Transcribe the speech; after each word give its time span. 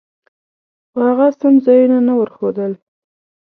خو 0.91 0.99
هغه 1.09 1.27
سم 1.39 1.53
ځایونه 1.65 1.97
نه 2.07 2.13
ورښودل. 2.19 2.71